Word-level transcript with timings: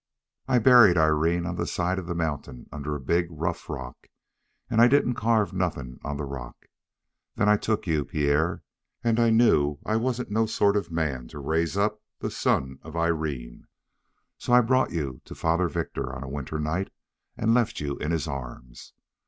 "I 0.47 0.57
buried 0.57 0.97
Irene 0.97 1.45
on 1.45 1.57
the 1.57 1.67
side 1.67 1.99
of 1.99 2.07
the 2.07 2.15
mountain 2.15 2.67
under 2.71 2.95
a 2.95 2.99
big, 2.99 3.27
rough 3.29 3.69
rock, 3.69 4.07
and 4.67 4.81
I 4.81 4.87
didn't 4.87 5.13
carve 5.13 5.53
nothing 5.53 5.99
on 6.03 6.17
the 6.17 6.23
rock. 6.25 6.65
Then 7.35 7.47
I 7.47 7.55
took 7.55 7.85
you, 7.85 8.03
Pierre, 8.03 8.63
and 9.03 9.19
I 9.19 9.29
knew 9.29 9.77
I 9.85 9.97
wasn't 9.97 10.31
no 10.31 10.47
sort 10.47 10.75
of 10.75 10.87
a 10.87 10.91
man 10.91 11.27
to 11.27 11.37
raise 11.39 11.77
up 11.77 12.01
the 12.17 12.31
son 12.31 12.79
of 12.81 12.95
Irene; 12.97 13.67
so 14.39 14.53
I 14.53 14.61
brought 14.61 14.89
you 14.91 15.21
to 15.25 15.35
Father 15.35 15.69
Victor 15.69 16.11
on 16.15 16.23
a 16.23 16.27
winter 16.29 16.57
night 16.57 16.89
and 17.37 17.53
left 17.53 17.79
you 17.79 17.97
in 17.97 18.09
his 18.09 18.27
arms. 18.27 18.93